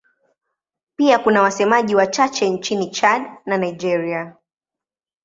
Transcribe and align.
Pia 0.95 1.19
kuna 1.19 1.41
wasemaji 1.41 1.95
wachache 1.95 2.49
nchini 2.49 2.89
Chad 2.91 3.23
na 3.45 3.57
Nigeria. 3.57 4.35